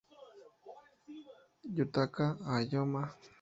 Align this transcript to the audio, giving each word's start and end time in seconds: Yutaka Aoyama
Yutaka 1.75 2.23
Aoyama 2.51 3.01